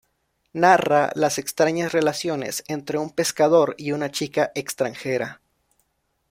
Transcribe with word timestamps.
Narra 0.53 1.11
las 1.13 1.37
extrañas 1.37 1.91
relaciones 1.91 2.63
entre 2.67 2.97
un 2.97 3.11
pescador 3.11 3.75
y 3.77 3.91
una 3.91 4.09
chica 4.09 4.51
extranjera. 4.55 5.41